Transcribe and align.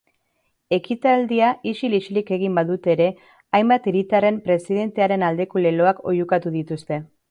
Ekitaldia 0.77 1.49
isil-isilik 1.73 2.33
egin 2.39 2.57
badute 2.61 2.93
ere, 2.97 3.09
hainbat 3.61 3.89
hiritarren 3.93 4.43
presidentearen 4.51 5.31
aldeko 5.33 5.67
leloak 5.69 6.07
oihukatu 6.15 6.61
dituzte. 6.63 7.05